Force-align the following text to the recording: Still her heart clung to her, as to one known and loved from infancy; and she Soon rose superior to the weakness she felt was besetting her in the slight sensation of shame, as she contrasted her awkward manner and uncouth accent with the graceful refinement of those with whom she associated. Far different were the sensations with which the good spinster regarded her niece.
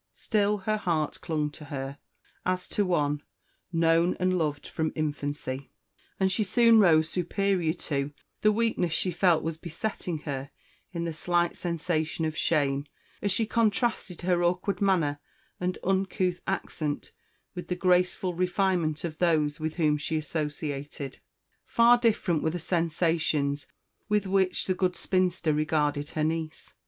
Still 0.15 0.57
her 0.65 0.77
heart 0.77 1.19
clung 1.21 1.51
to 1.51 1.65
her, 1.65 1.99
as 2.43 2.67
to 2.69 2.83
one 2.83 3.21
known 3.71 4.17
and 4.19 4.35
loved 4.35 4.65
from 4.65 4.91
infancy; 4.95 5.69
and 6.19 6.31
she 6.31 6.43
Soon 6.43 6.79
rose 6.79 7.07
superior 7.07 7.73
to 7.73 8.11
the 8.41 8.51
weakness 8.51 8.93
she 8.93 9.11
felt 9.11 9.43
was 9.43 9.57
besetting 9.57 10.21
her 10.21 10.49
in 10.91 11.05
the 11.05 11.13
slight 11.13 11.55
sensation 11.55 12.25
of 12.25 12.35
shame, 12.35 12.87
as 13.21 13.31
she 13.31 13.45
contrasted 13.45 14.21
her 14.23 14.43
awkward 14.43 14.81
manner 14.81 15.19
and 15.59 15.77
uncouth 15.83 16.39
accent 16.47 17.11
with 17.53 17.67
the 17.67 17.75
graceful 17.75 18.33
refinement 18.33 19.03
of 19.03 19.19
those 19.19 19.59
with 19.59 19.75
whom 19.75 19.99
she 19.99 20.17
associated. 20.17 21.19
Far 21.67 21.99
different 21.99 22.41
were 22.41 22.49
the 22.49 22.57
sensations 22.57 23.67
with 24.09 24.25
which 24.25 24.65
the 24.65 24.73
good 24.73 24.95
spinster 24.95 25.53
regarded 25.53 26.09
her 26.09 26.23
niece. 26.23 26.73